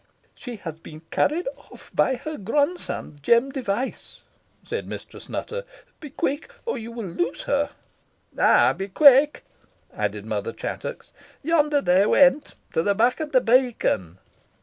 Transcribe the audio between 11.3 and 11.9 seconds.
"Yonder